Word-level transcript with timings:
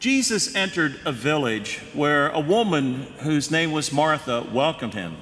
Jesus 0.00 0.56
entered 0.56 0.98
a 1.04 1.12
village 1.12 1.78
where 1.92 2.30
a 2.30 2.40
woman 2.40 3.02
whose 3.18 3.50
name 3.50 3.70
was 3.70 3.92
Martha 3.92 4.46
welcomed 4.50 4.94
him. 4.94 5.18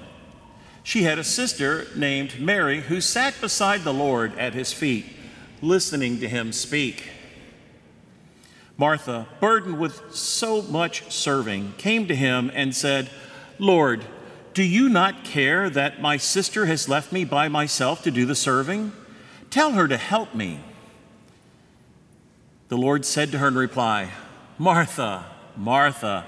She 0.85 1.03
had 1.03 1.19
a 1.19 1.25
sister 1.25 1.89
named 1.97 2.41
Mary 2.41 2.83
who 2.83 3.01
sat 3.01 3.35
beside 3.41 3.83
the 3.83 3.93
Lord 3.93 4.39
at 4.39 4.55
his 4.55 4.73
feet, 4.73 5.05
listening 5.61 6.21
to 6.21 6.29
him 6.29 6.53
speak. 6.53 7.11
Martha, 8.77 9.27
burdened 9.41 9.81
with 9.81 10.15
so 10.15 10.63
much 10.63 11.11
serving, 11.11 11.73
came 11.77 12.07
to 12.07 12.15
him 12.15 12.49
and 12.55 12.73
said, 12.73 13.11
Lord, 13.59 14.05
do 14.55 14.63
you 14.63 14.89
not 14.89 15.25
care 15.25 15.69
that 15.69 16.01
my 16.01 16.19
sister 16.19 16.67
has 16.67 16.89
left 16.89 17.11
me 17.11 17.25
by 17.25 17.49
myself 17.49 18.05
to 18.05 18.13
do 18.13 18.25
the 18.25 18.37
serving? 18.37 18.93
Tell 19.51 19.73
her 19.73 19.89
to 19.89 19.97
help 19.97 20.37
me. 20.37 20.61
The 22.69 22.79
Lord 22.79 23.05
said 23.05 23.33
to 23.33 23.39
her 23.39 23.49
in 23.49 23.57
reply, 23.57 24.11
Martha, 24.61 25.25
Martha, 25.57 26.27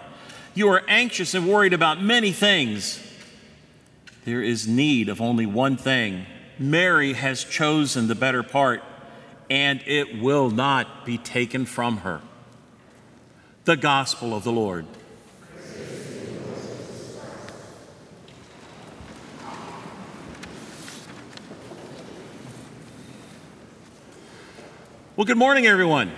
you 0.55 0.69
are 0.69 0.83
anxious 0.87 1.35
and 1.35 1.49
worried 1.49 1.73
about 1.73 2.01
many 2.01 2.31
things. 2.31 3.03
There 4.25 4.41
is 4.41 4.69
need 4.69 5.09
of 5.09 5.21
only 5.21 5.47
one 5.47 5.77
thing. 5.77 6.27
Mary 6.57 7.15
has 7.15 7.43
chosen 7.43 8.07
the 8.07 8.15
better 8.15 8.45
part, 8.45 8.85
and 9.49 9.83
it 9.85 10.21
will 10.21 10.49
not 10.49 11.05
be 11.05 11.19
taken 11.19 11.67
from 11.67 11.99
her. 11.99 12.21
The 13.65 13.77
Gospel 13.77 14.33
of 14.33 14.45
the 14.45 14.53
Lord. 14.53 14.87
Well, 25.17 25.25
good 25.25 25.37
morning, 25.37 25.67
everyone. 25.67 26.13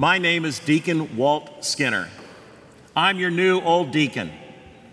My 0.00 0.18
name 0.18 0.44
is 0.44 0.60
Deacon 0.60 1.16
Walt 1.16 1.64
Skinner. 1.64 2.08
I'm 2.94 3.18
your 3.18 3.32
new 3.32 3.60
old 3.60 3.90
deacon, 3.90 4.30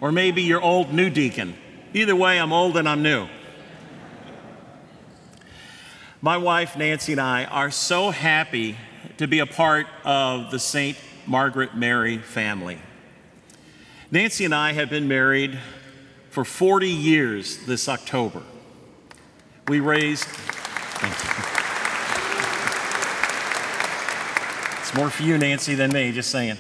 or 0.02 0.12
maybe 0.12 0.42
your 0.42 0.60
old 0.60 0.96
new 0.96 1.12
deacon. 1.12 1.54
Either 1.94 2.16
way, 2.16 2.40
I'm 2.40 2.52
old 2.52 2.76
and 2.76 2.90
I'm 2.90 3.04
new. 3.04 3.28
My 6.22 6.38
wife, 6.38 6.76
Nancy, 6.76 7.12
and 7.12 7.22
I 7.22 7.46
are 7.46 7.70
so 7.70 8.10
happy 8.10 8.78
to 9.18 9.28
be 9.28 9.38
a 9.38 9.46
part 9.46 9.86
of 10.04 10.50
the 10.50 10.58
St. 10.58 10.98
Margaret 11.28 11.76
Mary 11.76 12.18
family. 12.18 12.80
Nancy 14.10 14.44
and 14.44 14.56
I 14.56 14.74
have 14.74 14.90
been 14.90 15.08
married 15.08 15.60
for 16.32 16.44
40 16.44 16.90
years 16.90 17.64
this 17.68 17.88
October. 17.88 18.42
We 19.68 19.82
raised, 19.82 20.26
More 24.96 25.10
for 25.10 25.24
you, 25.24 25.38
Nancy, 25.38 25.76
than 25.76 25.92
me, 25.92 26.14
just 26.14 26.30
saying. 26.30 26.56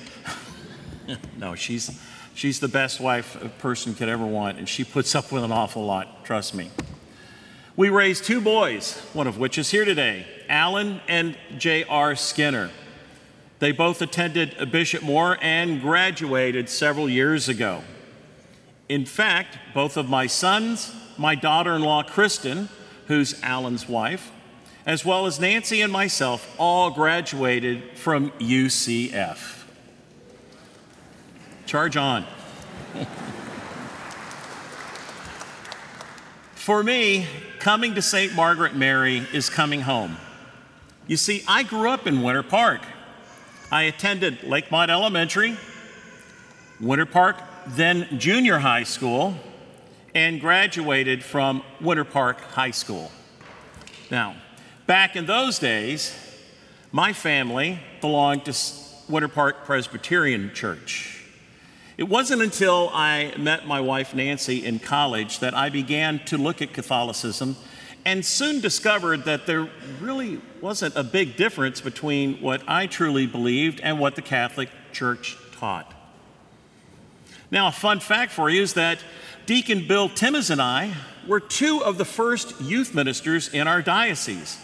no, 1.37 1.55
she's, 1.55 1.97
she's 2.33 2.59
the 2.59 2.67
best 2.67 2.99
wife 2.99 3.41
a 3.41 3.47
person 3.47 3.95
could 3.95 4.09
ever 4.09 4.25
want, 4.25 4.57
and 4.57 4.67
she 4.67 4.83
puts 4.83 5.15
up 5.15 5.31
with 5.31 5.45
an 5.45 5.53
awful 5.53 5.85
lot, 5.85 6.25
trust 6.25 6.53
me. 6.53 6.69
We 7.77 7.87
raised 7.87 8.25
two 8.25 8.41
boys, 8.41 8.99
one 9.13 9.27
of 9.27 9.37
which 9.37 9.57
is 9.57 9.71
here 9.71 9.85
today, 9.85 10.27
Alan 10.49 10.99
and 11.07 11.37
J.R. 11.57 12.13
Skinner. 12.17 12.71
They 13.59 13.71
both 13.71 14.01
attended 14.01 14.69
Bishop 14.69 15.01
Moore 15.01 15.37
and 15.41 15.79
graduated 15.79 16.67
several 16.67 17.07
years 17.07 17.47
ago. 17.47 17.83
In 18.89 19.05
fact, 19.05 19.57
both 19.73 19.95
of 19.95 20.09
my 20.09 20.27
sons, 20.27 20.93
my 21.17 21.35
daughter 21.35 21.73
in 21.73 21.83
law, 21.83 22.03
Kristen, 22.03 22.67
who's 23.07 23.41
Alan's 23.41 23.87
wife, 23.87 24.29
as 24.85 25.03
well 25.03 25.25
as 25.25 25.39
Nancy 25.39 25.81
and 25.81 25.91
myself, 25.91 26.53
all 26.59 26.91
graduated 26.91 27.97
from 27.97 28.29
UCF. 28.31 29.63
Charge 31.65 31.97
on. 31.97 32.25
For 36.53 36.83
me, 36.83 37.27
coming 37.59 37.95
to 37.95 38.01
St. 38.01 38.33
Margaret 38.33 38.75
Mary 38.75 39.25
is 39.33 39.49
coming 39.49 39.81
home. 39.81 40.17
You 41.07 41.17
see, 41.17 41.43
I 41.47 41.63
grew 41.63 41.89
up 41.89 42.07
in 42.07 42.21
Winter 42.21 42.43
Park. 42.43 42.81
I 43.71 43.83
attended 43.83 44.39
Lakemont 44.41 44.89
Elementary, 44.89 45.57
Winter 46.79 47.05
Park, 47.05 47.37
then 47.67 48.07
junior 48.19 48.59
high 48.59 48.83
school, 48.83 49.35
and 50.13 50.39
graduated 50.39 51.23
from 51.23 51.63
Winter 51.81 52.03
Park 52.03 52.39
High 52.41 52.71
School. 52.71 53.11
Now, 54.09 54.35
Back 54.87 55.15
in 55.15 55.25
those 55.25 55.57
days, 55.57 56.15
my 56.91 57.11
family 57.11 57.79
belonged 58.01 58.45
to 58.45 58.53
Winter 59.09 59.27
Park 59.27 59.65
Presbyterian 59.65 60.51
Church. 60.53 61.23
It 61.97 62.03
wasn't 62.03 62.43
until 62.43 62.91
I 62.93 63.33
met 63.35 63.65
my 63.65 63.79
wife 63.81 64.13
Nancy 64.13 64.63
in 64.63 64.77
college 64.77 65.39
that 65.39 65.55
I 65.55 65.69
began 65.69 66.19
to 66.25 66.37
look 66.37 66.61
at 66.61 66.71
Catholicism 66.71 67.55
and 68.05 68.23
soon 68.23 68.61
discovered 68.61 69.25
that 69.25 69.47
there 69.47 69.67
really 69.99 70.39
wasn't 70.61 70.95
a 70.95 71.03
big 71.03 71.35
difference 71.35 71.81
between 71.81 72.39
what 72.39 72.61
I 72.67 72.85
truly 72.85 73.25
believed 73.25 73.79
and 73.81 73.99
what 73.99 74.15
the 74.15 74.21
Catholic 74.21 74.69
Church 74.91 75.35
taught. 75.53 75.91
Now, 77.49 77.69
a 77.69 77.71
fun 77.71 77.99
fact 77.99 78.31
for 78.31 78.51
you 78.51 78.61
is 78.61 78.73
that 78.73 78.99
Deacon 79.47 79.87
Bill 79.87 80.09
Timmons 80.09 80.51
and 80.51 80.61
I 80.61 80.93
were 81.27 81.39
two 81.39 81.83
of 81.83 81.97
the 81.97 82.05
first 82.05 82.61
youth 82.61 82.93
ministers 82.93 83.47
in 83.51 83.67
our 83.67 83.81
diocese. 83.81 84.59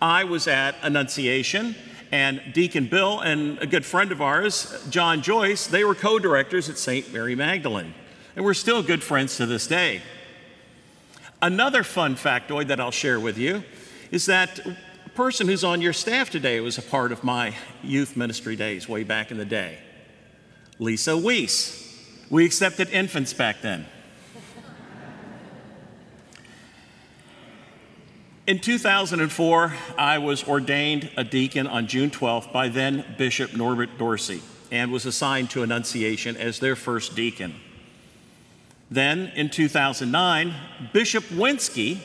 I 0.00 0.24
was 0.24 0.46
at 0.46 0.76
Annunciation, 0.82 1.74
and 2.12 2.40
Deacon 2.52 2.86
Bill 2.86 3.20
and 3.20 3.58
a 3.58 3.66
good 3.66 3.84
friend 3.84 4.12
of 4.12 4.22
ours, 4.22 4.86
John 4.90 5.22
Joyce, 5.22 5.66
they 5.66 5.84
were 5.84 5.94
co 5.94 6.18
directors 6.18 6.68
at 6.68 6.78
St. 6.78 7.12
Mary 7.12 7.34
Magdalene. 7.34 7.94
And 8.36 8.44
we're 8.44 8.54
still 8.54 8.82
good 8.82 9.02
friends 9.02 9.36
to 9.38 9.46
this 9.46 9.66
day. 9.66 10.00
Another 11.42 11.82
fun 11.82 12.14
factoid 12.14 12.68
that 12.68 12.80
I'll 12.80 12.90
share 12.90 13.20
with 13.20 13.36
you 13.36 13.62
is 14.10 14.26
that 14.26 14.58
a 14.64 14.76
person 15.14 15.46
who's 15.48 15.64
on 15.64 15.80
your 15.80 15.92
staff 15.92 16.30
today 16.30 16.60
was 16.60 16.78
a 16.78 16.82
part 16.82 17.12
of 17.12 17.22
my 17.22 17.54
youth 17.82 18.16
ministry 18.16 18.56
days 18.56 18.88
way 18.88 19.04
back 19.04 19.30
in 19.30 19.38
the 19.38 19.44
day 19.44 19.78
Lisa 20.78 21.16
Weiss. 21.16 21.84
We 22.30 22.44
accepted 22.44 22.90
infants 22.90 23.32
back 23.32 23.62
then. 23.62 23.86
In 28.48 28.60
2004, 28.60 29.74
I 29.98 30.16
was 30.16 30.48
ordained 30.48 31.10
a 31.18 31.22
deacon 31.22 31.66
on 31.66 31.86
June 31.86 32.10
12th 32.10 32.50
by 32.50 32.68
then 32.68 33.04
Bishop 33.18 33.54
Norbert 33.54 33.98
Dorsey 33.98 34.40
and 34.70 34.90
was 34.90 35.04
assigned 35.04 35.50
to 35.50 35.62
Annunciation 35.62 36.34
as 36.34 36.58
their 36.58 36.74
first 36.74 37.14
deacon. 37.14 37.54
Then 38.90 39.32
in 39.36 39.50
2009, 39.50 40.54
Bishop 40.94 41.24
Wenski 41.24 41.98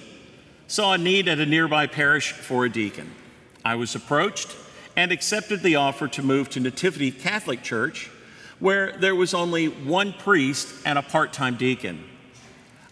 saw 0.67 0.91
a 0.91 0.97
need 0.97 1.29
at 1.29 1.39
a 1.39 1.45
nearby 1.45 1.87
parish 1.87 2.33
for 2.33 2.65
a 2.65 2.69
deacon. 2.69 3.15
I 3.63 3.75
was 3.75 3.95
approached 3.95 4.53
and 4.97 5.13
accepted 5.13 5.63
the 5.63 5.77
offer 5.77 6.09
to 6.09 6.21
move 6.21 6.49
to 6.49 6.59
Nativity 6.59 7.11
Catholic 7.11 7.63
Church, 7.63 8.11
where 8.59 8.97
there 8.97 9.15
was 9.15 9.33
only 9.33 9.67
one 9.67 10.11
priest 10.11 10.67
and 10.85 10.99
a 10.99 11.03
part 11.03 11.31
time 11.31 11.55
deacon. 11.55 12.03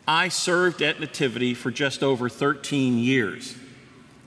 I 0.08 0.30
served 0.30 0.82
at 0.82 1.00
Nativity 1.00 1.54
for 1.54 1.72
just 1.72 2.04
over 2.04 2.30
13 2.30 2.98
years. 2.98 3.56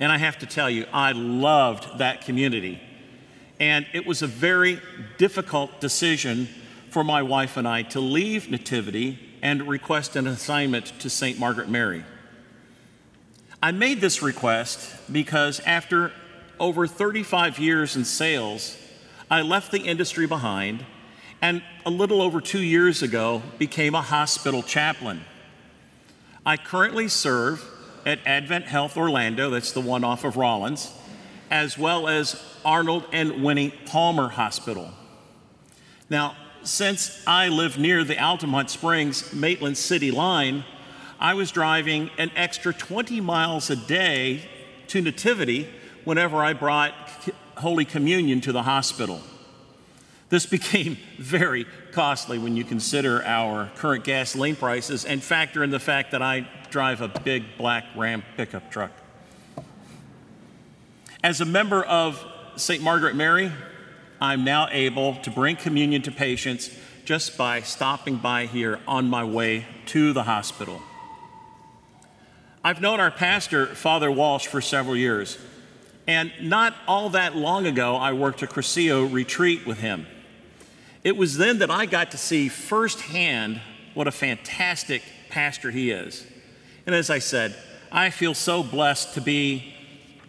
And 0.00 0.10
I 0.10 0.18
have 0.18 0.38
to 0.38 0.46
tell 0.46 0.68
you, 0.68 0.86
I 0.92 1.12
loved 1.12 1.98
that 1.98 2.24
community. 2.24 2.80
And 3.60 3.86
it 3.92 4.06
was 4.06 4.22
a 4.22 4.26
very 4.26 4.80
difficult 5.18 5.80
decision 5.80 6.48
for 6.90 7.04
my 7.04 7.22
wife 7.22 7.56
and 7.56 7.66
I 7.66 7.82
to 7.82 8.00
leave 8.00 8.50
Nativity 8.50 9.18
and 9.42 9.68
request 9.68 10.16
an 10.16 10.26
assignment 10.26 10.86
to 11.00 11.10
St. 11.10 11.38
Margaret 11.38 11.68
Mary. 11.68 12.04
I 13.62 13.72
made 13.72 14.00
this 14.00 14.22
request 14.22 14.94
because 15.10 15.60
after 15.60 16.12
over 16.60 16.86
35 16.86 17.58
years 17.58 17.96
in 17.96 18.04
sales, 18.04 18.76
I 19.30 19.42
left 19.42 19.72
the 19.72 19.80
industry 19.80 20.26
behind 20.26 20.84
and 21.42 21.62
a 21.84 21.90
little 21.90 22.22
over 22.22 22.40
two 22.40 22.62
years 22.62 23.02
ago 23.02 23.42
became 23.58 23.94
a 23.94 24.02
hospital 24.02 24.62
chaplain. 24.62 25.24
I 26.46 26.58
currently 26.58 27.08
serve 27.08 27.64
at 28.04 28.18
Advent 28.26 28.66
Health 28.66 28.98
Orlando, 28.98 29.48
that's 29.48 29.72
the 29.72 29.80
one 29.80 30.04
off 30.04 30.24
of 30.24 30.36
Rollins, 30.36 30.92
as 31.50 31.78
well 31.78 32.06
as 32.06 32.42
Arnold 32.64 33.06
and 33.12 33.42
Winnie 33.42 33.72
Palmer 33.86 34.28
Hospital. 34.28 34.90
Now, 36.10 36.36
since 36.62 37.22
I 37.26 37.48
live 37.48 37.78
near 37.78 38.04
the 38.04 38.16
Altamonte 38.16 38.68
Springs 38.68 39.32
Maitland 39.32 39.78
City 39.78 40.10
line, 40.10 40.64
I 41.18 41.32
was 41.32 41.50
driving 41.50 42.10
an 42.18 42.30
extra 42.36 42.74
20 42.74 43.22
miles 43.22 43.70
a 43.70 43.76
day 43.76 44.46
to 44.88 45.00
Nativity 45.00 45.66
whenever 46.04 46.44
I 46.44 46.52
brought 46.52 46.92
Holy 47.56 47.86
Communion 47.86 48.42
to 48.42 48.52
the 48.52 48.64
hospital. 48.64 49.22
This 50.28 50.46
became 50.46 50.96
very 51.18 51.66
costly 51.92 52.38
when 52.38 52.56
you 52.56 52.64
consider 52.64 53.24
our 53.24 53.70
current 53.76 54.04
gasoline 54.04 54.56
prices 54.56 55.04
and 55.04 55.22
factor 55.22 55.62
in 55.62 55.70
the 55.70 55.80
fact 55.80 56.10
that 56.12 56.22
I 56.22 56.48
drive 56.70 57.00
a 57.00 57.08
big 57.08 57.44
black 57.56 57.84
Ram 57.96 58.22
pickup 58.36 58.70
truck. 58.70 58.90
As 61.22 61.40
a 61.40 61.44
member 61.44 61.82
of 61.82 62.24
St. 62.56 62.82
Margaret 62.82 63.16
Mary, 63.16 63.50
I'm 64.20 64.44
now 64.44 64.68
able 64.70 65.16
to 65.16 65.30
bring 65.30 65.56
communion 65.56 66.02
to 66.02 66.10
patients 66.10 66.70
just 67.04 67.36
by 67.36 67.60
stopping 67.60 68.16
by 68.16 68.46
here 68.46 68.80
on 68.86 69.08
my 69.08 69.24
way 69.24 69.66
to 69.86 70.12
the 70.12 70.22
hospital. 70.22 70.80
I've 72.62 72.80
known 72.80 72.98
our 72.98 73.10
pastor, 73.10 73.66
Father 73.66 74.10
Walsh, 74.10 74.46
for 74.46 74.60
several 74.60 74.96
years, 74.96 75.36
and 76.06 76.32
not 76.40 76.74
all 76.86 77.10
that 77.10 77.34
long 77.34 77.66
ago, 77.66 77.96
I 77.96 78.12
worked 78.12 78.42
a 78.42 78.46
Cursillo 78.46 79.10
retreat 79.10 79.66
with 79.66 79.78
him. 79.78 80.06
It 81.02 81.16
was 81.16 81.36
then 81.36 81.58
that 81.58 81.70
I 81.70 81.86
got 81.86 82.10
to 82.12 82.18
see 82.18 82.48
firsthand 82.48 83.60
what 83.94 84.06
a 84.06 84.12
fantastic 84.12 85.02
pastor 85.30 85.70
he 85.70 85.90
is. 85.90 86.26
And 86.86 86.94
as 86.94 87.10
I 87.10 87.18
said, 87.18 87.54
I 87.90 88.10
feel 88.10 88.34
so 88.34 88.62
blessed 88.62 89.14
to 89.14 89.20
be 89.20 89.74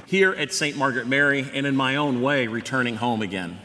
here 0.05 0.33
at 0.33 0.53
St. 0.53 0.77
Margaret 0.77 1.07
Mary 1.07 1.49
and 1.53 1.65
in 1.65 1.75
my 1.75 1.95
own 1.95 2.21
way 2.21 2.47
returning 2.47 2.95
home 2.95 3.21
again. 3.21 3.59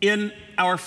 In 0.00 0.32
our 0.56 0.78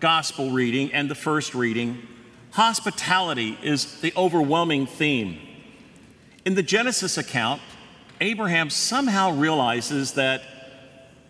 gospel 0.00 0.50
reading 0.50 0.92
and 0.92 1.08
the 1.08 1.14
first 1.14 1.54
reading, 1.54 2.06
hospitality 2.50 3.58
is 3.62 4.00
the 4.00 4.12
overwhelming 4.16 4.86
theme. 4.86 5.38
In 6.44 6.54
the 6.54 6.62
Genesis 6.62 7.18
account, 7.18 7.62
Abraham 8.20 8.68
somehow 8.68 9.32
realizes 9.32 10.12
that 10.14 10.42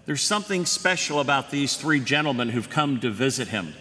there's 0.06 0.23
something 0.23 0.67
special 0.67 1.20
about 1.20 1.50
these 1.50 1.76
three 1.76 2.00
gentlemen 2.00 2.49
who've 2.49 2.70
come 2.70 2.99
to 3.00 3.11
visit 3.11 3.49
him. 3.49 3.75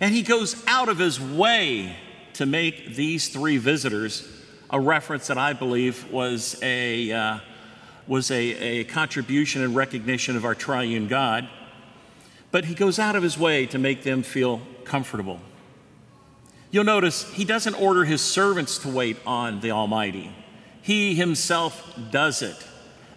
And 0.00 0.12
he 0.12 0.22
goes 0.22 0.62
out 0.66 0.88
of 0.88 0.98
his 0.98 1.20
way 1.20 1.96
to 2.34 2.46
make 2.46 2.94
these 2.94 3.28
three 3.28 3.56
visitors 3.56 4.28
a 4.68 4.80
reference 4.80 5.28
that 5.28 5.38
I 5.38 5.52
believe 5.52 6.10
was 6.10 6.58
a, 6.62 7.12
uh, 7.12 7.38
was 8.06 8.30
a, 8.30 8.34
a 8.36 8.84
contribution 8.84 9.62
and 9.62 9.74
recognition 9.74 10.36
of 10.36 10.44
our 10.44 10.54
triune 10.54 11.06
God. 11.06 11.48
But 12.50 12.64
he 12.66 12.74
goes 12.74 12.98
out 12.98 13.16
of 13.16 13.22
his 13.22 13.38
way 13.38 13.66
to 13.66 13.78
make 13.78 14.02
them 14.02 14.22
feel 14.22 14.60
comfortable. 14.84 15.40
You'll 16.70 16.84
notice 16.84 17.30
he 17.32 17.44
doesn't 17.44 17.74
order 17.74 18.04
his 18.04 18.20
servants 18.20 18.78
to 18.78 18.88
wait 18.88 19.16
on 19.24 19.60
the 19.60 19.70
Almighty, 19.70 20.34
he 20.86 21.16
himself 21.16 21.98
does 22.12 22.42
it 22.42 22.56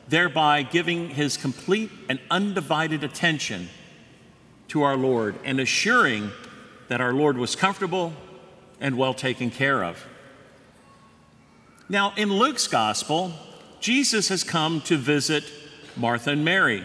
thereby 0.07 0.63
giving 0.63 1.09
his 1.09 1.37
complete 1.37 1.91
and 2.09 2.19
undivided 2.31 3.03
attention 3.03 3.69
to 4.67 4.81
our 4.81 4.97
Lord 4.97 5.35
and 5.43 5.59
assuring 5.59 6.31
that 6.87 6.99
our 6.99 7.13
Lord 7.13 7.37
was 7.37 7.55
comfortable 7.55 8.13
and 8.81 8.97
well 8.97 9.13
taken 9.13 9.51
care 9.51 9.83
of. 9.83 10.03
Now, 11.87 12.11
in 12.17 12.33
Luke's 12.33 12.65
gospel, 12.65 13.33
Jesus 13.79 14.29
has 14.29 14.43
come 14.43 14.81
to 14.81 14.97
visit 14.97 15.43
Martha 15.95 16.31
and 16.31 16.43
Mary. 16.43 16.83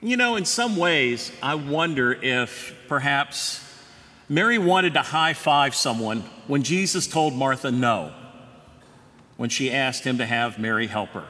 You 0.00 0.16
know, 0.16 0.36
in 0.36 0.44
some 0.44 0.76
ways, 0.76 1.32
I 1.42 1.56
wonder 1.56 2.12
if 2.12 2.72
perhaps 2.86 3.60
Mary 4.28 4.58
wanted 4.58 4.94
to 4.94 5.02
high 5.02 5.32
five 5.32 5.74
someone 5.74 6.20
when 6.46 6.62
Jesus 6.62 7.08
told 7.08 7.34
Martha 7.34 7.72
no, 7.72 8.12
when 9.36 9.50
she 9.50 9.72
asked 9.72 10.04
him 10.04 10.18
to 10.18 10.26
have 10.26 10.58
Mary 10.58 10.86
help 10.86 11.10
her. 11.10 11.26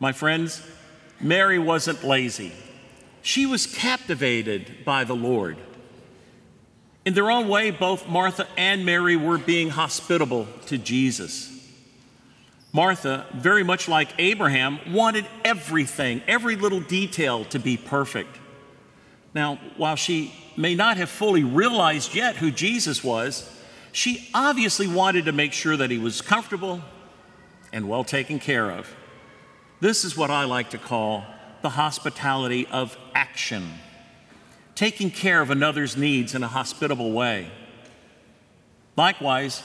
My 0.00 0.12
friends, 0.12 0.62
Mary 1.20 1.58
wasn't 1.58 2.04
lazy. 2.04 2.52
She 3.22 3.46
was 3.46 3.66
captivated 3.66 4.84
by 4.84 5.04
the 5.04 5.16
Lord. 5.16 5.56
In 7.04 7.14
their 7.14 7.30
own 7.30 7.48
way, 7.48 7.70
both 7.70 8.08
Martha 8.08 8.46
and 8.56 8.84
Mary 8.84 9.16
were 9.16 9.38
being 9.38 9.70
hospitable 9.70 10.46
to 10.66 10.78
Jesus. 10.78 11.54
Martha, 12.72 13.26
very 13.34 13.64
much 13.64 13.88
like 13.88 14.10
Abraham, 14.18 14.78
wanted 14.92 15.26
everything, 15.44 16.22
every 16.28 16.54
little 16.54 16.80
detail 16.80 17.44
to 17.46 17.58
be 17.58 17.76
perfect. 17.76 18.38
Now, 19.34 19.58
while 19.76 19.96
she 19.96 20.32
may 20.56 20.74
not 20.74 20.96
have 20.96 21.08
fully 21.08 21.44
realized 21.44 22.14
yet 22.14 22.36
who 22.36 22.50
Jesus 22.50 23.02
was, 23.02 23.50
she 23.92 24.28
obviously 24.34 24.86
wanted 24.86 25.24
to 25.24 25.32
make 25.32 25.52
sure 25.52 25.76
that 25.76 25.90
he 25.90 25.98
was 25.98 26.20
comfortable 26.20 26.82
and 27.72 27.88
well 27.88 28.04
taken 28.04 28.38
care 28.38 28.70
of. 28.70 28.94
This 29.80 30.04
is 30.04 30.16
what 30.16 30.30
I 30.30 30.44
like 30.44 30.70
to 30.70 30.78
call 30.78 31.24
the 31.62 31.70
hospitality 31.70 32.66
of 32.66 32.96
action, 33.14 33.74
taking 34.74 35.10
care 35.10 35.40
of 35.40 35.50
another's 35.50 35.96
needs 35.96 36.34
in 36.34 36.42
a 36.42 36.48
hospitable 36.48 37.12
way. 37.12 37.50
Likewise, 38.96 39.62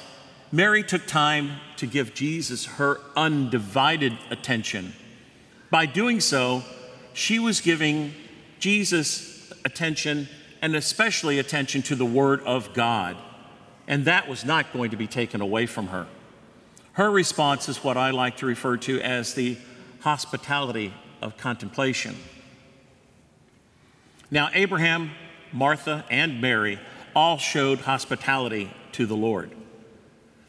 Mary 0.51 0.83
took 0.83 1.07
time 1.07 1.53
to 1.77 1.87
give 1.87 2.13
Jesus 2.13 2.65
her 2.65 2.99
undivided 3.15 4.17
attention. 4.29 4.93
By 5.71 5.87
doing 5.87 6.19
so, 6.19 6.63
she 7.13 7.39
was 7.39 7.59
giving 7.59 8.13
Jesus 8.59 9.51
attention 9.65 10.27
and 10.61 10.75
especially 10.75 11.39
attention 11.39 11.81
to 11.83 11.95
the 11.95 12.05
Word 12.05 12.41
of 12.43 12.73
God. 12.73 13.17
And 13.87 14.05
that 14.05 14.29
was 14.29 14.45
not 14.45 14.71
going 14.73 14.91
to 14.91 14.97
be 14.97 15.07
taken 15.07 15.41
away 15.41 15.65
from 15.65 15.87
her. 15.87 16.07
Her 16.93 17.09
response 17.09 17.67
is 17.67 17.83
what 17.83 17.97
I 17.97 18.11
like 18.11 18.37
to 18.37 18.45
refer 18.45 18.77
to 18.77 19.01
as 19.01 19.33
the 19.33 19.57
hospitality 20.01 20.93
of 21.21 21.37
contemplation. 21.37 22.15
Now, 24.29 24.49
Abraham, 24.53 25.11
Martha, 25.51 26.05
and 26.09 26.41
Mary 26.41 26.79
all 27.15 27.37
showed 27.37 27.79
hospitality 27.81 28.71
to 28.93 29.05
the 29.05 29.15
Lord. 29.15 29.51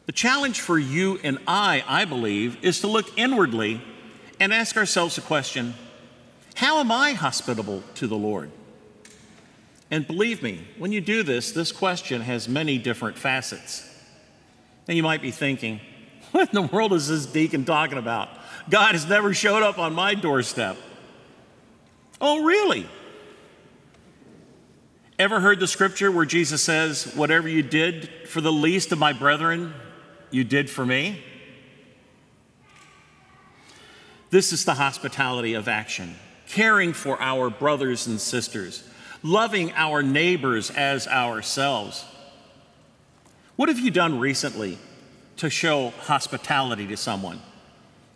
The 0.05 0.11
challenge 0.11 0.61
for 0.61 0.77
you 0.77 1.19
and 1.23 1.39
I, 1.47 1.83
I 1.87 2.05
believe, 2.05 2.63
is 2.63 2.81
to 2.81 2.87
look 2.87 3.17
inwardly 3.17 3.81
and 4.39 4.53
ask 4.53 4.77
ourselves 4.77 5.15
the 5.15 5.21
question 5.21 5.73
how 6.55 6.79
am 6.79 6.91
I 6.91 7.13
hospitable 7.13 7.83
to 7.95 8.07
the 8.07 8.15
Lord? 8.15 8.49
And 9.91 10.07
believe 10.07 10.41
me, 10.41 10.67
when 10.77 10.91
you 10.91 11.01
do 11.01 11.23
this, 11.23 11.51
this 11.51 11.71
question 11.71 12.21
has 12.21 12.49
many 12.49 12.77
different 12.77 13.17
facets. 13.17 13.87
And 14.87 14.97
you 14.97 15.03
might 15.03 15.21
be 15.21 15.31
thinking, 15.31 15.79
what 16.31 16.49
in 16.49 16.55
the 16.55 16.73
world 16.73 16.93
is 16.93 17.07
this 17.07 17.25
deacon 17.25 17.65
talking 17.65 17.97
about? 17.97 18.29
God 18.69 18.93
has 18.93 19.07
never 19.07 19.33
showed 19.33 19.63
up 19.63 19.77
on 19.77 19.93
my 19.93 20.15
doorstep. 20.15 20.77
Oh, 22.19 22.43
really? 22.43 22.87
Ever 25.17 25.39
heard 25.39 25.59
the 25.59 25.67
scripture 25.67 26.11
where 26.11 26.25
Jesus 26.25 26.61
says, 26.61 27.13
Whatever 27.15 27.47
you 27.47 27.61
did 27.61 28.09
for 28.27 28.41
the 28.41 28.51
least 28.51 28.91
of 28.91 28.99
my 28.99 29.13
brethren, 29.13 29.73
you 30.31 30.43
did 30.43 30.69
for 30.69 30.85
me? 30.85 31.21
This 34.29 34.51
is 34.51 34.65
the 34.65 34.73
hospitality 34.73 35.53
of 35.53 35.69
action, 35.69 36.15
caring 36.47 36.91
for 36.91 37.21
our 37.21 37.49
brothers 37.49 38.07
and 38.07 38.19
sisters, 38.19 38.83
loving 39.25 39.73
our 39.73 40.03
neighbors 40.03 40.69
as 40.69 41.07
ourselves. 41.07 42.05
What 43.55 43.69
have 43.69 43.79
you 43.79 43.89
done 43.89 44.19
recently 44.19 44.77
to 45.37 45.49
show 45.49 45.89
hospitality 46.01 46.85
to 46.87 46.95
someone? 46.95 47.41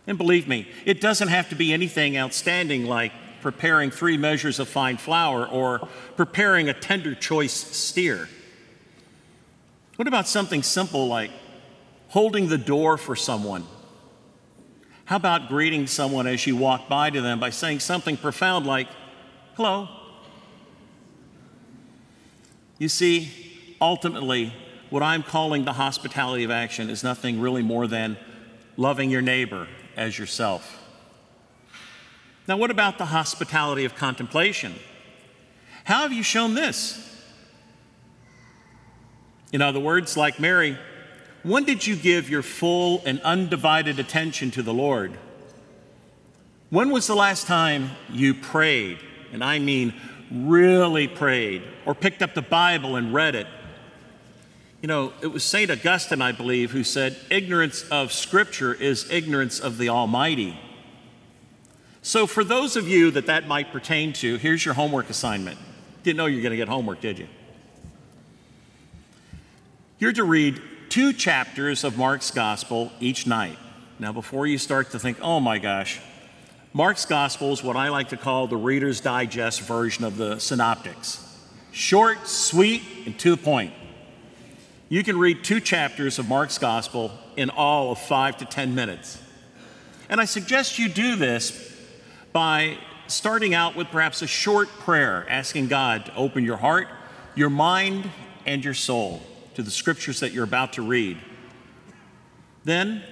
And 0.06 0.16
believe 0.16 0.46
me, 0.46 0.68
it 0.84 1.00
doesn't 1.00 1.26
have 1.26 1.48
to 1.48 1.56
be 1.56 1.72
anything 1.72 2.16
outstanding 2.16 2.86
like 2.86 3.10
preparing 3.42 3.90
three 3.90 4.16
measures 4.16 4.60
of 4.60 4.68
fine 4.68 4.98
flour 4.98 5.44
or 5.48 5.88
preparing 6.16 6.68
a 6.68 6.74
tender 6.74 7.16
choice 7.16 7.52
steer. 7.52 8.28
What 9.96 10.06
about 10.06 10.28
something 10.28 10.62
simple 10.62 11.08
like 11.08 11.32
holding 12.08 12.48
the 12.48 12.58
door 12.58 12.96
for 12.96 13.16
someone? 13.16 13.66
How 15.06 15.16
about 15.16 15.48
greeting 15.48 15.88
someone 15.88 16.28
as 16.28 16.46
you 16.46 16.54
walk 16.54 16.88
by 16.88 17.10
to 17.10 17.20
them 17.20 17.40
by 17.40 17.50
saying 17.50 17.80
something 17.80 18.16
profound 18.16 18.64
like, 18.64 18.86
hello? 19.56 19.99
You 22.80 22.88
see, 22.88 23.30
ultimately, 23.78 24.54
what 24.88 25.02
I'm 25.02 25.22
calling 25.22 25.66
the 25.66 25.74
hospitality 25.74 26.44
of 26.44 26.50
action 26.50 26.88
is 26.88 27.04
nothing 27.04 27.38
really 27.38 27.62
more 27.62 27.86
than 27.86 28.16
loving 28.78 29.10
your 29.10 29.20
neighbor 29.20 29.68
as 29.98 30.18
yourself. 30.18 30.82
Now, 32.48 32.56
what 32.56 32.70
about 32.70 32.96
the 32.96 33.04
hospitality 33.04 33.84
of 33.84 33.94
contemplation? 33.94 34.74
How 35.84 36.00
have 36.00 36.12
you 36.14 36.22
shown 36.22 36.54
this? 36.54 37.22
In 39.52 39.60
other 39.60 39.78
words, 39.78 40.16
like 40.16 40.40
Mary, 40.40 40.78
when 41.42 41.64
did 41.64 41.86
you 41.86 41.96
give 41.96 42.30
your 42.30 42.42
full 42.42 43.02
and 43.04 43.20
undivided 43.20 43.98
attention 43.98 44.50
to 44.52 44.62
the 44.62 44.72
Lord? 44.72 45.18
When 46.70 46.90
was 46.90 47.06
the 47.06 47.14
last 47.14 47.46
time 47.46 47.90
you 48.08 48.32
prayed, 48.32 49.00
and 49.34 49.44
I 49.44 49.58
mean 49.58 49.92
really 50.30 51.08
prayed, 51.08 51.62
or 51.86 51.94
picked 51.94 52.22
up 52.22 52.34
the 52.34 52.42
Bible 52.42 52.96
and 52.96 53.12
read 53.12 53.34
it? 53.34 53.46
You 54.80 54.88
know, 54.88 55.12
it 55.20 55.26
was 55.26 55.44
St. 55.44 55.70
Augustine, 55.70 56.22
I 56.22 56.32
believe, 56.32 56.70
who 56.70 56.84
said, 56.84 57.16
Ignorance 57.30 57.82
of 57.90 58.12
Scripture 58.12 58.72
is 58.72 59.10
ignorance 59.10 59.60
of 59.60 59.76
the 59.76 59.90
Almighty. 59.90 60.58
So, 62.02 62.26
for 62.26 62.42
those 62.42 62.76
of 62.76 62.88
you 62.88 63.10
that 63.10 63.26
that 63.26 63.46
might 63.46 63.72
pertain 63.72 64.14
to, 64.14 64.36
here's 64.36 64.64
your 64.64 64.72
homework 64.72 65.10
assignment. 65.10 65.58
Didn't 66.02 66.16
know 66.16 66.26
you 66.26 66.36
were 66.36 66.42
going 66.42 66.52
to 66.52 66.56
get 66.56 66.68
homework, 66.68 67.00
did 67.00 67.18
you? 67.18 67.28
You're 69.98 70.14
to 70.14 70.24
read 70.24 70.62
two 70.88 71.12
chapters 71.12 71.84
of 71.84 71.98
Mark's 71.98 72.30
Gospel 72.30 72.90
each 73.00 73.26
night. 73.26 73.58
Now, 73.98 74.12
before 74.12 74.46
you 74.46 74.56
start 74.56 74.92
to 74.92 74.98
think, 74.98 75.18
oh 75.20 75.40
my 75.40 75.58
gosh, 75.58 76.00
Mark's 76.72 77.04
gospel 77.04 77.52
is 77.52 77.64
what 77.64 77.76
I 77.76 77.88
like 77.88 78.10
to 78.10 78.16
call 78.16 78.46
the 78.46 78.56
Reader's 78.56 79.00
Digest 79.00 79.62
version 79.62 80.04
of 80.04 80.16
the 80.16 80.38
synoptics 80.38 81.26
short, 81.72 82.28
sweet, 82.28 82.82
and 83.06 83.18
to 83.18 83.30
the 83.30 83.36
point. 83.36 83.72
You 84.88 85.02
can 85.02 85.18
read 85.18 85.42
two 85.42 85.60
chapters 85.60 86.18
of 86.18 86.28
Mark's 86.28 86.58
gospel 86.58 87.12
in 87.36 87.50
all 87.50 87.92
of 87.92 87.98
five 87.98 88.36
to 88.38 88.44
10 88.44 88.74
minutes. 88.74 89.20
And 90.08 90.20
I 90.20 90.24
suggest 90.24 90.78
you 90.78 90.88
do 90.88 91.16
this 91.16 91.76
by 92.32 92.76
starting 93.06 93.54
out 93.54 93.76
with 93.76 93.88
perhaps 93.88 94.22
a 94.22 94.26
short 94.26 94.68
prayer, 94.68 95.26
asking 95.28 95.68
God 95.68 96.06
to 96.06 96.14
open 96.16 96.44
your 96.44 96.56
heart, 96.56 96.88
your 97.34 97.50
mind, 97.50 98.10
and 98.46 98.64
your 98.64 98.74
soul 98.74 99.22
to 99.54 99.62
the 99.62 99.70
scriptures 99.70 100.20
that 100.20 100.32
you're 100.32 100.44
about 100.44 100.72
to 100.74 100.82
read. 100.82 101.18
Then, 102.64 103.02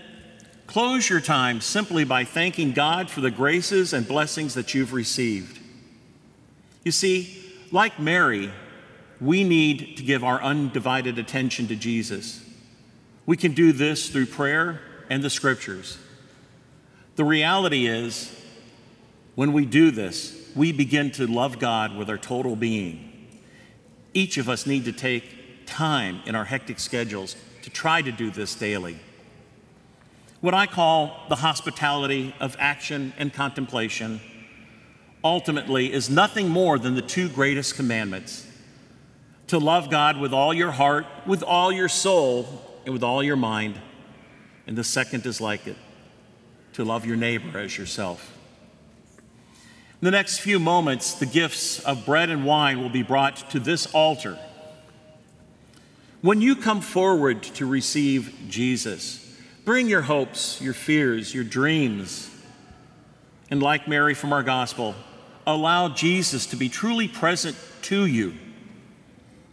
close 0.69 1.09
your 1.09 1.21
time 1.21 1.61
simply 1.61 2.05
by 2.05 2.23
thanking 2.25 2.73
God 2.73 3.11
for 3.11 3.23
the 3.23 3.31
graces 3.31 3.93
and 3.93 4.07
blessings 4.07 4.55
that 4.55 4.75
you've 4.75 4.93
received. 4.93 5.59
You 6.85 6.93
see, 6.93 7.43
like 7.73 7.99
Mary, 7.99 8.53
we 9.21 9.43
need 9.45 9.97
to 9.97 10.03
give 10.05 10.23
our 10.23 10.41
undivided 10.41 11.19
attention 11.19 11.67
to 11.69 11.75
Jesus. 11.75 12.45
We 13.27 13.37
can 13.37 13.53
do 13.53 13.73
this 13.73 14.11
through 14.11 14.27
prayer 14.27 14.81
and 15.11 15.23
the 15.23 15.31
scriptures. 15.31 15.99
The 17.17 17.25
reality 17.25 17.87
is, 17.87 18.35
when 19.35 19.53
we 19.53 19.65
do 19.65 19.91
this, 19.91 20.51
we 20.55 20.71
begin 20.73 21.11
to 21.13 21.27
love 21.27 21.59
God 21.59 21.97
with 21.97 22.11
our 22.11 22.19
total 22.19 22.57
being. 22.57 23.27
Each 24.13 24.37
of 24.37 24.49
us 24.49 24.67
need 24.67 24.85
to 24.85 24.93
take 24.93 25.67
time 25.67 26.21
in 26.27 26.35
our 26.35 26.45
hectic 26.45 26.79
schedules 26.79 27.37
to 27.63 27.71
try 27.71 28.03
to 28.03 28.13
do 28.13 28.31
this 28.31 28.55
daily. 28.55 28.99
What 30.41 30.55
I 30.55 30.67
call 30.67 31.27
the 31.29 31.37
hospitality 31.37 32.33
of 32.39 32.57
action 32.61 33.13
and 33.19 33.33
contemplation 33.33 34.21
ultimately 35.25 35.93
is 35.93 36.09
nothing 36.09 36.49
more 36.49 36.79
than 36.79 36.95
the 36.95 37.03
two 37.03 37.29
greatest 37.29 37.75
commandments 37.75 38.47
to 39.49 39.59
love 39.59 39.91
God 39.91 40.19
with 40.21 40.33
all 40.33 40.55
your 40.55 40.71
heart, 40.71 41.07
with 41.27 41.43
all 41.43 41.73
your 41.73 41.89
soul, 41.89 42.47
and 42.85 42.93
with 42.93 43.03
all 43.03 43.23
your 43.23 43.37
mind. 43.37 43.81
And 44.67 44.79
the 44.79 44.85
second 44.85 45.27
is 45.27 45.41
like 45.41 45.67
it 45.67 45.77
to 46.75 46.85
love 46.85 47.05
your 47.05 47.17
neighbor 47.17 47.59
as 47.59 47.77
yourself. 47.77 48.37
In 50.01 50.05
the 50.05 50.13
next 50.13 50.39
few 50.39 50.61
moments, 50.61 51.15
the 51.15 51.27
gifts 51.27 51.81
of 51.81 52.07
bread 52.07 52.31
and 52.31 52.45
wine 52.45 52.81
will 52.81 52.91
be 52.91 53.03
brought 53.03 53.51
to 53.51 53.59
this 53.59 53.93
altar. 53.93 54.39
When 56.21 56.41
you 56.41 56.55
come 56.55 56.81
forward 56.81 57.43
to 57.43 57.67
receive 57.67 58.33
Jesus, 58.49 59.28
bring 59.69 59.89
your 59.89 60.03
hopes, 60.03 60.61
your 60.63 60.73
fears, 60.73 61.35
your 61.35 61.45
dreams, 61.45 62.31
and 63.51 63.63
like 63.63 63.87
Mary 63.87 64.15
from 64.15 64.33
our 64.33 64.43
gospel, 64.43 64.95
allow 65.47 65.89
Jesus 65.89 66.47
to 66.47 66.57
be 66.57 66.69
truly 66.69 67.07
present 67.07 67.57
to 67.83 68.07
you 68.07 68.35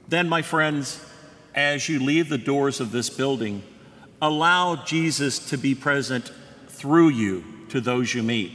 then, 0.08 0.30
my 0.30 0.42
friends, 0.42 1.04
as 1.56 1.90
you 1.90 2.00
leave 2.00 2.30
the 2.30 2.38
doors 2.38 2.80
of 2.80 2.92
this 2.92 3.10
building, 3.10 3.64
allow 4.22 4.84
Jesus 4.84 5.40
to 5.50 5.58
be 5.58 5.74
present 5.74 6.32
through 6.68 7.10
you 7.10 7.44
to 7.70 7.82
those 7.82 8.14
you 8.14 8.22
meet. 8.22 8.52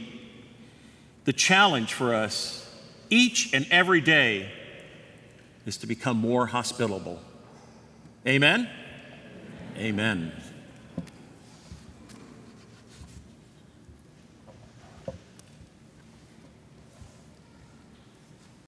The 1.25 1.33
challenge 1.33 1.93
for 1.93 2.15
us 2.15 2.73
each 3.09 3.53
and 3.53 3.67
every 3.69 4.01
day 4.01 4.49
is 5.65 5.77
to 5.77 5.87
become 5.87 6.17
more 6.17 6.47
hospitable. 6.47 7.19
Amen? 8.25 8.69
Amen. 9.77 10.31